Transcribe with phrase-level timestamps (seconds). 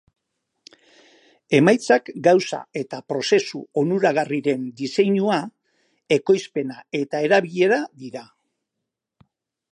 [1.57, 5.39] Emaitzak gauza eta prozesu onuragarriren diseinua,
[6.19, 8.27] ekoizpena eta erabilera dira.